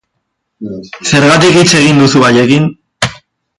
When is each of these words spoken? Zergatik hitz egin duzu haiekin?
Zergatik 1.09 1.59
hitz 1.59 1.69
egin 1.83 2.03
duzu 2.05 2.25
haiekin? 2.31 2.69